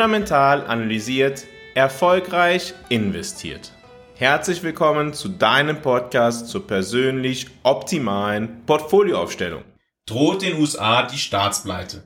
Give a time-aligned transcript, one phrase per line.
[0.00, 1.44] fundamental analysiert,
[1.74, 3.72] erfolgreich investiert.
[4.14, 9.62] Herzlich willkommen zu deinem Podcast zur persönlich optimalen Portfolioaufstellung.
[10.06, 12.04] Droht den USA die Staatspleite?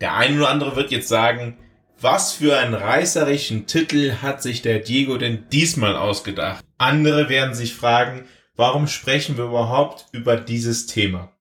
[0.00, 1.58] Der eine oder andere wird jetzt sagen,
[2.00, 6.64] was für einen reißerischen Titel hat sich der Diego denn diesmal ausgedacht?
[6.78, 11.33] Andere werden sich fragen, warum sprechen wir überhaupt über dieses Thema?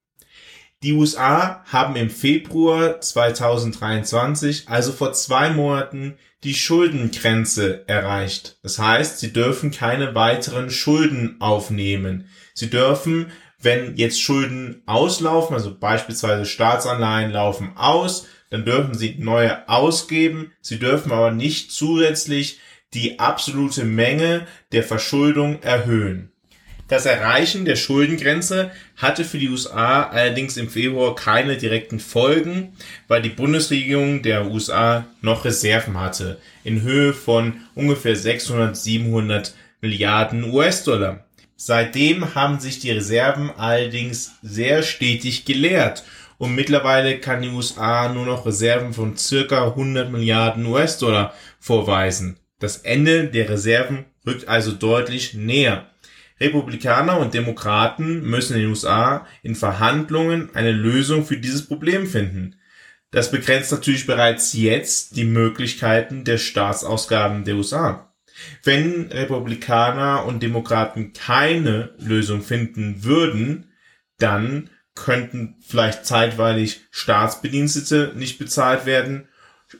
[0.83, 8.57] Die USA haben im Februar 2023, also vor zwei Monaten, die Schuldengrenze erreicht.
[8.63, 12.27] Das heißt, sie dürfen keine weiteren Schulden aufnehmen.
[12.53, 19.69] Sie dürfen, wenn jetzt Schulden auslaufen, also beispielsweise Staatsanleihen laufen aus, dann dürfen sie neue
[19.69, 20.51] ausgeben.
[20.59, 22.59] Sie dürfen aber nicht zusätzlich
[22.93, 26.32] die absolute Menge der Verschuldung erhöhen.
[26.87, 32.73] Das Erreichen der Schuldengrenze hatte für die USA allerdings im Februar keine direkten Folgen,
[33.07, 40.43] weil die Bundesregierung der USA noch Reserven hatte in Höhe von ungefähr 600, 700 Milliarden
[40.53, 41.25] US-Dollar.
[41.55, 46.03] Seitdem haben sich die Reserven allerdings sehr stetig geleert
[46.37, 52.37] und mittlerweile kann die USA nur noch Reserven von circa 100 Milliarden US-Dollar vorweisen.
[52.59, 55.87] Das Ende der Reserven rückt also deutlich näher.
[56.39, 62.55] Republikaner und Demokraten müssen in den USA in Verhandlungen eine Lösung für dieses Problem finden.
[63.11, 68.11] Das begrenzt natürlich bereits jetzt die Möglichkeiten der Staatsausgaben der USA.
[68.63, 73.71] Wenn Republikaner und Demokraten keine Lösung finden würden,
[74.17, 79.27] dann könnten vielleicht zeitweilig Staatsbedienstete nicht bezahlt werden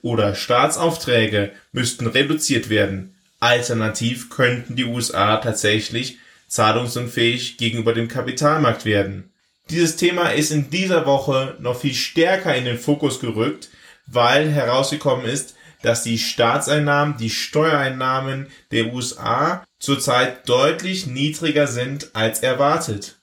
[0.02, 3.16] oder Staatsaufträge müssten reduziert werden.
[3.40, 6.18] Alternativ könnten die USA tatsächlich
[6.54, 9.34] zahlungsunfähig gegenüber dem Kapitalmarkt werden.
[9.72, 13.69] Dieses Thema ist in dieser Woche noch viel stärker in den Fokus gerückt,
[14.06, 22.44] weil herausgekommen ist, dass die Staatseinnahmen, die Steuereinnahmen der USA zurzeit deutlich niedriger sind als
[22.44, 23.19] erwartet.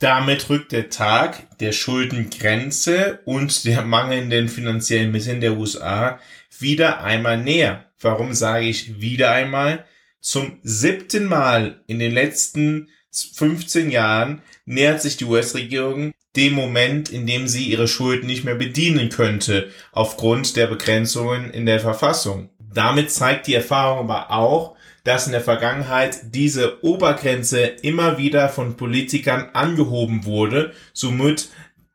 [0.00, 6.18] Damit rückt der Tag der Schuldengrenze und der mangelnden finanziellen Mittel der USA
[6.58, 7.84] wieder einmal näher.
[8.00, 9.84] Warum sage ich wieder einmal?
[10.24, 17.26] Zum siebten Mal in den letzten 15 Jahren nähert sich die US-Regierung dem Moment, in
[17.26, 22.48] dem sie ihre Schulden nicht mehr bedienen könnte, aufgrund der Begrenzungen in der Verfassung.
[22.58, 28.78] Damit zeigt die Erfahrung aber auch, dass in der Vergangenheit diese Obergrenze immer wieder von
[28.78, 30.72] Politikern angehoben wurde.
[30.94, 31.50] Somit,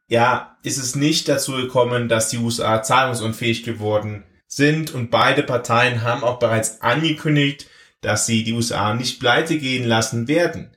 [0.07, 6.03] ja, ist es nicht dazu gekommen, dass die USA zahlungsunfähig geworden sind und beide Parteien
[6.03, 7.65] haben auch bereits angekündigt,
[8.01, 10.75] dass sie die USA nicht pleite gehen lassen werden.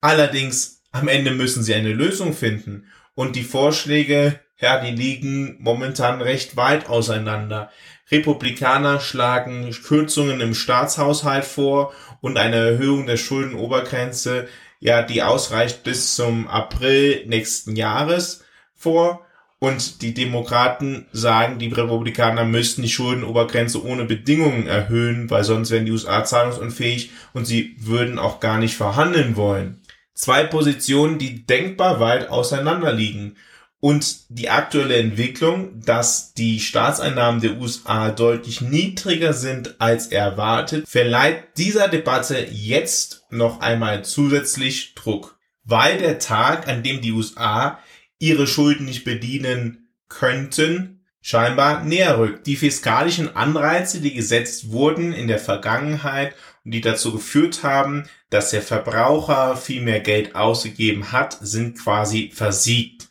[0.00, 6.20] Allerdings am Ende müssen sie eine Lösung finden und die Vorschläge, ja, die liegen momentan
[6.20, 7.70] recht weit auseinander.
[8.10, 14.48] Republikaner schlagen Kürzungen im Staatshaushalt vor und eine Erhöhung der Schuldenobergrenze,
[14.80, 19.26] ja, die ausreicht bis zum April nächsten Jahres vor.
[19.60, 25.84] Und die Demokraten sagen, die Republikaner müssten die Schuldenobergrenze ohne Bedingungen erhöhen, weil sonst wären
[25.84, 29.82] die USA zahlungsunfähig und sie würden auch gar nicht verhandeln wollen.
[30.14, 33.36] Zwei Positionen, die denkbar weit auseinander liegen.
[33.80, 41.56] Und die aktuelle Entwicklung, dass die Staatseinnahmen der USA deutlich niedriger sind als erwartet, verleiht
[41.56, 45.38] dieser Debatte jetzt noch einmal zusätzlich Druck.
[45.62, 47.78] Weil der Tag, an dem die USA
[48.18, 52.46] ihre Schulden nicht bedienen könnten, scheinbar näher rückt.
[52.46, 56.34] Die fiskalischen Anreize, die gesetzt wurden in der Vergangenheit
[56.64, 62.30] und die dazu geführt haben, dass der Verbraucher viel mehr Geld ausgegeben hat, sind quasi
[62.34, 63.08] versiegt.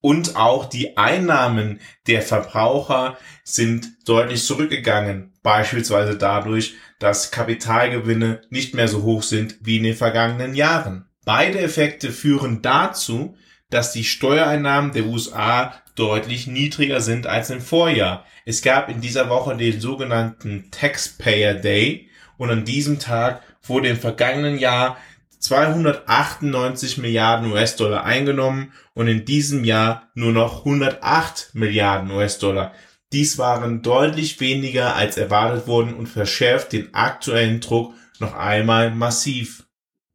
[0.00, 5.32] Und auch die Einnahmen der Verbraucher sind deutlich zurückgegangen.
[5.42, 11.06] Beispielsweise dadurch, dass Kapitalgewinne nicht mehr so hoch sind wie in den vergangenen Jahren.
[11.24, 13.36] Beide Effekte führen dazu,
[13.74, 18.24] dass die Steuereinnahmen der USA deutlich niedriger sind als im Vorjahr.
[18.44, 23.96] Es gab in dieser Woche den sogenannten Taxpayer Day und an diesem Tag wurde im
[23.96, 24.96] vergangenen Jahr
[25.40, 32.72] 298 Milliarden US-Dollar eingenommen und in diesem Jahr nur noch 108 Milliarden US-Dollar.
[33.12, 39.64] Dies waren deutlich weniger als erwartet wurden und verschärft den aktuellen Druck noch einmal massiv.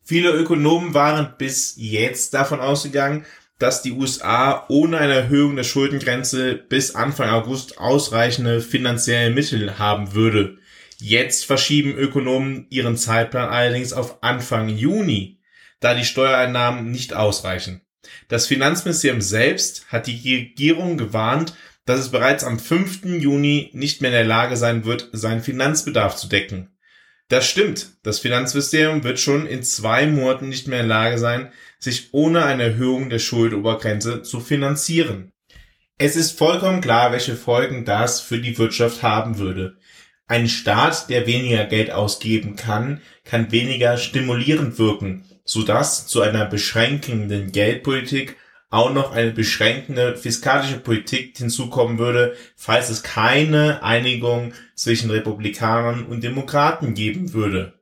[0.02, 3.26] Viele Ökonomen waren bis jetzt davon ausgegangen,
[3.60, 10.14] dass die USA ohne eine Erhöhung der Schuldengrenze bis Anfang August ausreichende finanzielle Mittel haben
[10.14, 10.58] würde.
[10.98, 15.40] Jetzt verschieben Ökonomen ihren Zeitplan allerdings auf Anfang Juni,
[15.80, 17.82] da die Steuereinnahmen nicht ausreichen.
[18.30, 21.54] Das Finanzministerium selbst hat die Regierung gewarnt,
[21.86, 23.06] dass es bereits am 5.
[23.06, 26.70] Juni nicht mehr in der Lage sein wird, seinen Finanzbedarf zu decken.
[27.30, 27.92] Das stimmt.
[28.02, 32.44] Das Finanzministerium wird schon in zwei Monaten nicht mehr in der Lage sein, sich ohne
[32.44, 35.32] eine Erhöhung der Schuldobergrenze zu finanzieren.
[36.00, 39.78] Es ist vollkommen klar, welche Folgen das für die Wirtschaft haben würde.
[40.28, 47.52] Ein Staat, der weniger Geld ausgeben kann, kann weniger stimulierend wirken, sodass zu einer beschränkenden
[47.52, 48.38] Geldpolitik
[48.70, 56.24] auch noch eine beschränkende fiskalische Politik hinzukommen würde, falls es keine Einigung zwischen Republikanern und
[56.24, 57.80] Demokraten geben würde.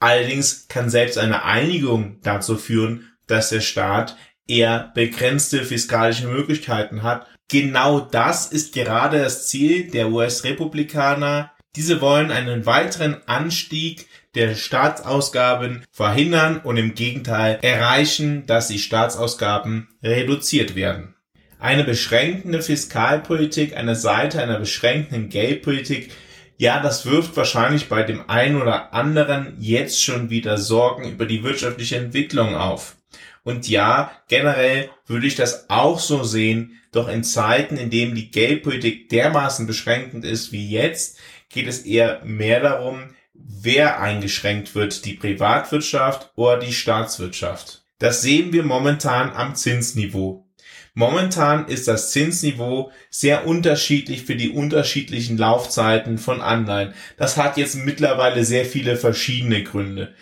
[0.00, 4.16] Allerdings kann selbst eine Einigung dazu führen, dass der Staat
[4.46, 7.26] eher begrenzte fiskalische Möglichkeiten hat.
[7.48, 11.52] Genau das ist gerade das Ziel der US-Republikaner.
[11.76, 19.88] Diese wollen einen weiteren Anstieg der Staatsausgaben verhindern und im Gegenteil erreichen, dass die Staatsausgaben
[20.02, 21.14] reduziert werden.
[21.58, 26.10] Eine beschränkende Fiskalpolitik, eine Seite einer beschränkenden Geldpolitik,
[26.56, 31.42] ja, das wirft wahrscheinlich bei dem einen oder anderen jetzt schon wieder Sorgen über die
[31.42, 32.96] wirtschaftliche Entwicklung auf.
[33.42, 38.30] Und ja, generell würde ich das auch so sehen, doch in Zeiten, in denen die
[38.30, 45.14] Geldpolitik dermaßen beschränkend ist wie jetzt, geht es eher mehr darum, wer eingeschränkt wird, die
[45.14, 47.84] Privatwirtschaft oder die Staatswirtschaft.
[47.98, 50.48] Das sehen wir momentan am Zinsniveau.
[50.94, 56.94] Momentan ist das Zinsniveau sehr unterschiedlich für die unterschiedlichen Laufzeiten von Anleihen.
[57.16, 60.14] Das hat jetzt mittlerweile sehr viele verschiedene Gründe.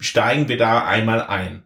[0.00, 1.62] Steigen wir da einmal ein.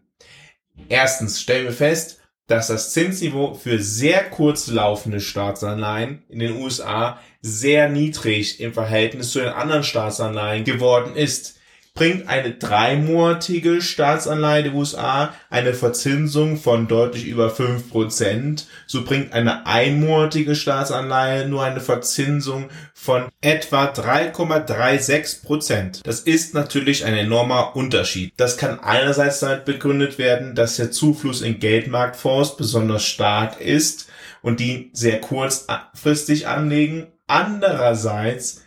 [0.88, 2.19] Erstens stellen wir fest,
[2.50, 9.30] dass das Zinsniveau für sehr kurz laufende Staatsanleihen in den USA sehr niedrig im Verhältnis
[9.30, 11.59] zu den anderen Staatsanleihen geworden ist
[12.00, 18.68] bringt eine dreimonatige Staatsanleihe der USA eine Verzinsung von deutlich über fünf Prozent.
[18.86, 26.00] So bringt eine einmonatige Staatsanleihe nur eine Verzinsung von etwa 3,36 Prozent.
[26.06, 28.32] Das ist natürlich ein enormer Unterschied.
[28.38, 34.08] Das kann einerseits damit begründet werden, dass der Zufluss in Geldmarktfonds besonders stark ist
[34.40, 37.08] und die sehr kurzfristig anlegen.
[37.26, 38.62] Andererseits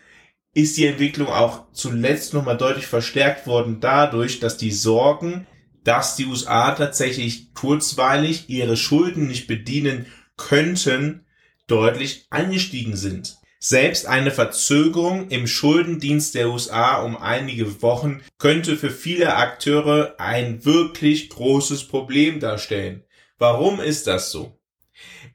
[0.53, 5.47] ist die Entwicklung auch zuletzt nochmal deutlich verstärkt worden dadurch, dass die Sorgen,
[5.83, 10.05] dass die USA tatsächlich kurzweilig ihre Schulden nicht bedienen
[10.37, 11.25] könnten,
[11.67, 13.37] deutlich angestiegen sind.
[13.59, 20.65] Selbst eine Verzögerung im Schuldendienst der USA um einige Wochen könnte für viele Akteure ein
[20.65, 23.03] wirklich großes Problem darstellen.
[23.37, 24.59] Warum ist das so?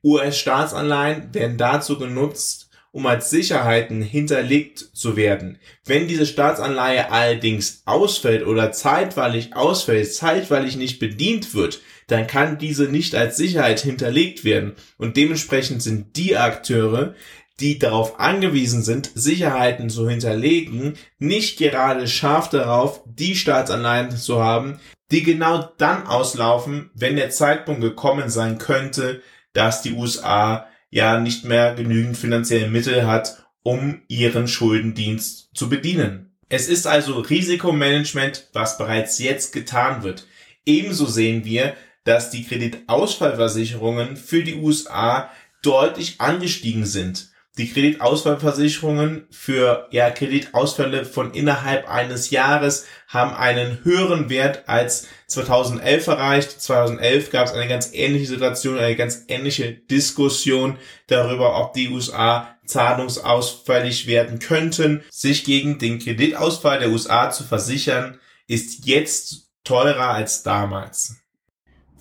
[0.05, 5.59] US-Staatsanleihen werden dazu genutzt, um als Sicherheiten hinterlegt zu werden.
[5.85, 12.85] Wenn diese Staatsanleihe allerdings ausfällt oder zeitweilig ausfällt, zeitweilig nicht bedient wird, dann kann diese
[12.85, 14.75] nicht als Sicherheit hinterlegt werden.
[14.97, 17.15] Und dementsprechend sind die Akteure,
[17.61, 24.81] die darauf angewiesen sind, Sicherheiten zu hinterlegen, nicht gerade scharf darauf, die Staatsanleihen zu haben,
[25.11, 31.45] die genau dann auslaufen, wenn der Zeitpunkt gekommen sein könnte, dass die USA ja nicht
[31.45, 36.33] mehr genügend finanzielle Mittel hat, um ihren Schuldendienst zu bedienen.
[36.49, 40.27] Es ist also Risikomanagement, was bereits jetzt getan wird.
[40.65, 45.31] Ebenso sehen wir, dass die Kreditausfallversicherungen für die USA
[45.63, 54.31] deutlich angestiegen sind die Kreditausfallversicherungen für ja, Kreditausfälle von innerhalb eines Jahres haben einen höheren
[54.31, 56.61] Wert als 2011 erreicht.
[56.63, 62.57] 2011 gab es eine ganz ähnliche Situation, eine ganz ähnliche Diskussion darüber, ob die USA
[62.65, 65.03] zahlungsausfällig werden könnten.
[65.11, 71.17] Sich gegen den Kreditausfall der USA zu versichern, ist jetzt teurer als damals.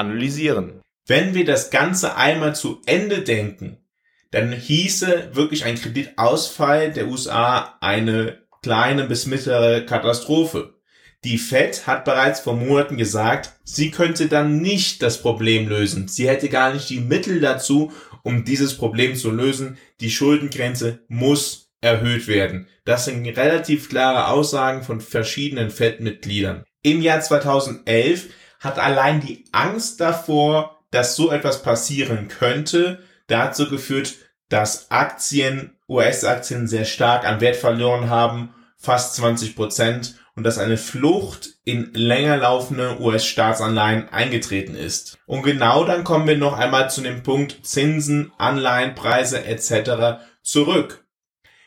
[0.00, 0.80] analysieren.
[1.06, 3.78] Wenn wir das Ganze einmal zu Ende denken,
[4.30, 10.74] dann hieße wirklich ein Kreditausfall der USA eine kleine bis mittlere Katastrophe.
[11.24, 16.08] Die Fed hat bereits vor Monaten gesagt, sie könnte dann nicht das Problem lösen.
[16.08, 17.92] Sie hätte gar nicht die Mittel dazu,
[18.22, 19.76] um dieses Problem zu lösen.
[20.00, 22.68] Die Schuldengrenze muss erhöht werden.
[22.84, 26.64] Das sind relativ klare Aussagen von verschiedenen Fed-Mitgliedern.
[26.82, 28.28] Im Jahr 2011
[28.60, 34.14] hat allein die Angst davor, dass so etwas passieren könnte, dazu geführt,
[34.48, 40.78] dass Aktien, US-Aktien sehr stark an Wert verloren haben, fast 20 Prozent, und dass eine
[40.78, 45.18] Flucht in länger laufende US-Staatsanleihen eingetreten ist.
[45.26, 50.22] Und genau dann kommen wir noch einmal zu dem Punkt Zinsen, Anleihenpreise etc.
[50.42, 51.04] zurück.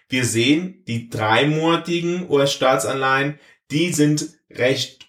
[0.09, 5.02] Wir sehen, die dreimonatigen US-Staatsanleihen, die sind recht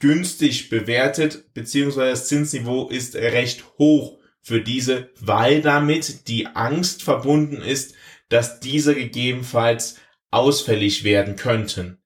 [0.00, 7.60] günstig bewertet, beziehungsweise das Zinsniveau ist recht hoch für diese, weil damit die Angst verbunden
[7.60, 7.94] ist,
[8.28, 9.96] dass diese gegebenenfalls
[10.30, 11.98] ausfällig werden könnten.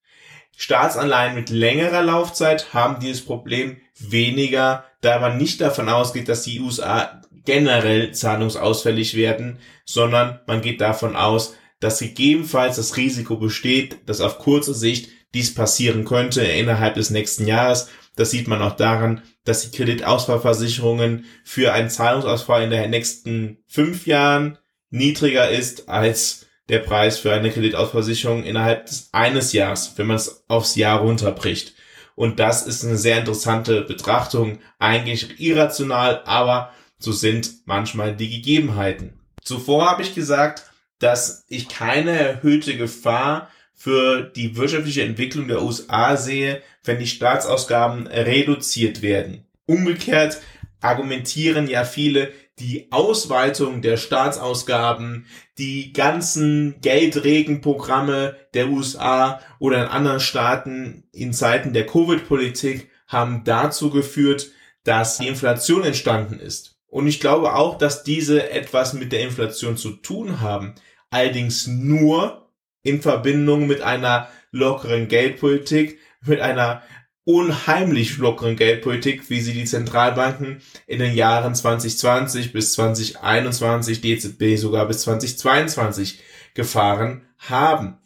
[0.56, 6.60] Staatsanleihen mit längerer Laufzeit haben dieses Problem weniger, da man nicht davon ausgeht, dass die
[6.60, 14.20] USA generell zahlungsausfällig werden, sondern man geht davon aus, dass gegebenenfalls das Risiko besteht, dass
[14.20, 17.88] auf kurze Sicht dies passieren könnte innerhalb des nächsten Jahres.
[18.16, 24.06] Das sieht man auch daran, dass die Kreditausfallversicherungen für einen Zahlungsausfall in den nächsten fünf
[24.06, 24.58] Jahren
[24.90, 30.44] niedriger ist als der Preis für eine Kreditausfallversicherung innerhalb des eines Jahres, wenn man es
[30.48, 31.74] aufs Jahr runterbricht.
[32.14, 39.18] Und das ist eine sehr interessante Betrachtung, eigentlich irrational, aber so sind manchmal die Gegebenheiten.
[39.42, 43.50] Zuvor habe ich gesagt, dass ich keine erhöhte Gefahr
[43.82, 49.44] für die wirtschaftliche Entwicklung der USA sehe, wenn die Staatsausgaben reduziert werden.
[49.66, 50.40] Umgekehrt
[50.80, 55.26] argumentieren ja viele, die Ausweitung der Staatsausgaben,
[55.58, 63.90] die ganzen Geldregenprogramme der USA oder in anderen Staaten in Zeiten der Covid-Politik haben dazu
[63.90, 64.52] geführt,
[64.84, 66.76] dass die Inflation entstanden ist.
[66.86, 70.76] Und ich glaube auch, dass diese etwas mit der Inflation zu tun haben
[71.12, 72.41] allerdings nur
[72.82, 76.82] in Verbindung mit einer lockeren Geldpolitik, mit einer
[77.24, 84.86] unheimlich lockeren Geldpolitik, wie sie die Zentralbanken in den Jahren 2020 bis 2021, DZB sogar
[84.86, 86.20] bis 2022
[86.54, 87.98] gefahren haben.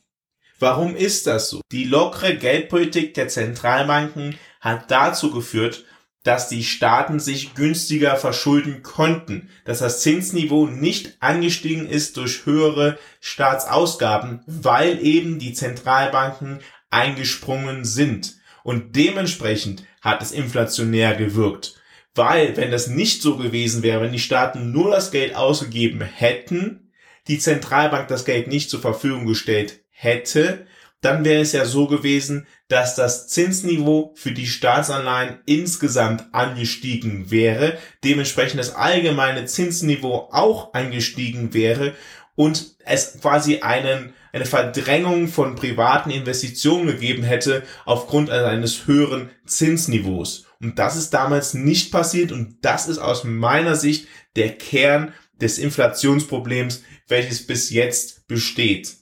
[0.58, 1.60] Warum ist das so?
[1.72, 5.84] Die lockere Geldpolitik der Zentralbanken hat dazu geführt,
[6.26, 12.98] dass die Staaten sich günstiger verschulden konnten, dass das Zinsniveau nicht angestiegen ist durch höhere
[13.20, 16.58] Staatsausgaben, weil eben die Zentralbanken
[16.90, 18.34] eingesprungen sind.
[18.64, 21.80] Und dementsprechend hat es inflationär gewirkt.
[22.16, 26.90] Weil, wenn das nicht so gewesen wäre, wenn die Staaten nur das Geld ausgegeben hätten,
[27.28, 30.66] die Zentralbank das Geld nicht zur Verfügung gestellt hätte,
[31.02, 37.78] dann wäre es ja so gewesen, dass das Zinsniveau für die Staatsanleihen insgesamt angestiegen wäre,
[38.02, 41.94] dementsprechend das allgemeine Zinsniveau auch angestiegen wäre
[42.34, 50.46] und es quasi einen, eine Verdrängung von privaten Investitionen gegeben hätte aufgrund eines höheren Zinsniveaus.
[50.60, 55.58] Und das ist damals nicht passiert und das ist aus meiner Sicht der Kern des
[55.58, 58.96] Inflationsproblems, welches bis jetzt besteht.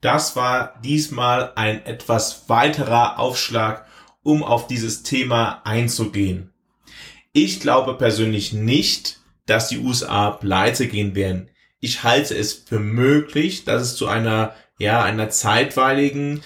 [0.02, 3.86] Das war diesmal ein etwas weiterer Aufschlag,
[4.22, 6.50] um auf dieses Thema einzugehen.
[7.32, 11.50] Ich glaube persönlich nicht, dass die USA pleite gehen werden.
[11.80, 16.42] Ich halte es für möglich, dass es zu einer, ja, einer zeitweiligen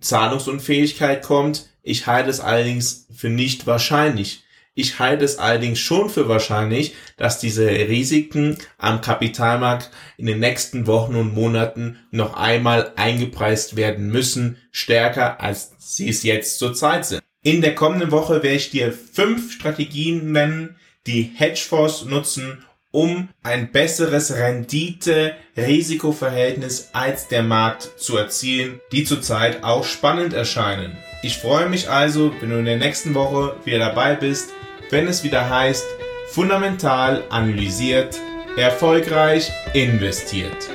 [0.00, 1.68] Zahlungsunfähigkeit kommt.
[1.82, 4.44] Ich halte es allerdings für nicht wahrscheinlich.
[4.78, 10.86] Ich halte es allerdings schon für wahrscheinlich, dass diese Risiken am Kapitalmarkt in den nächsten
[10.86, 17.22] Wochen und Monaten noch einmal eingepreist werden müssen, stärker als sie es jetzt zurzeit sind.
[17.42, 20.76] In der kommenden Woche werde ich dir fünf Strategien nennen,
[21.08, 29.84] die Hedgefonds nutzen, um ein besseres Rendite-Risikoverhältnis als der Markt zu erzielen, die zurzeit auch
[29.84, 30.96] spannend erscheinen.
[31.22, 34.50] Ich freue mich also, wenn du in der nächsten Woche wieder dabei bist,
[34.90, 35.84] wenn es wieder heißt,
[36.28, 38.20] fundamental analysiert,
[38.56, 40.70] erfolgreich investiert.